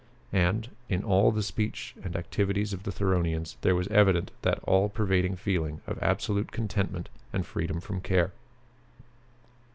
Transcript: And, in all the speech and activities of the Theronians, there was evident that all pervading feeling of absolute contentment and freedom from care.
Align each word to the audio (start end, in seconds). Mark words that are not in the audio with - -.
And, 0.33 0.69
in 0.89 1.03
all 1.03 1.31
the 1.31 1.43
speech 1.43 1.93
and 2.03 2.15
activities 2.15 2.73
of 2.73 2.81
the 2.81 2.91
Theronians, 2.91 3.57
there 3.61 3.75
was 3.75 3.87
evident 3.89 4.31
that 4.41 4.57
all 4.63 4.89
pervading 4.89 5.35
feeling 5.35 5.79
of 5.85 5.99
absolute 6.01 6.51
contentment 6.51 7.07
and 7.31 7.45
freedom 7.45 7.79
from 7.79 8.01
care. 8.01 8.31